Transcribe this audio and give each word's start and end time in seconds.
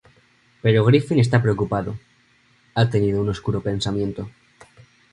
Pero 0.63 0.85
Griffin 0.89 1.19
está 1.19 1.37
preocupado: 1.43 1.95
ha 2.73 2.89
tenido 2.89 3.21
un 3.21 3.29
oscuro 3.29 3.61
presentimiento. 3.61 4.27